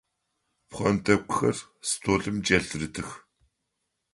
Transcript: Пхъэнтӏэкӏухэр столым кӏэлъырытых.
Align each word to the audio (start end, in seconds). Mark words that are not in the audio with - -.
Пхъэнтӏэкӏухэр 0.69 1.57
столым 1.89 2.37
кӏэлъырытых. 2.45 3.09